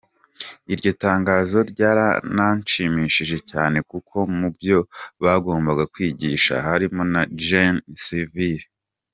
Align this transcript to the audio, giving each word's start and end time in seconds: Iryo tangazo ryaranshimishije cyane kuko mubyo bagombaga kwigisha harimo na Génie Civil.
Iryo 0.73 0.91
tangazo 1.03 1.57
ryaranshimishije 1.71 3.37
cyane 3.51 3.77
kuko 3.91 4.17
mubyo 4.39 4.77
bagombaga 5.23 5.83
kwigisha 5.93 6.53
harimo 6.67 7.01
na 7.13 7.21
Génie 7.47 7.83
Civil. 8.03 8.61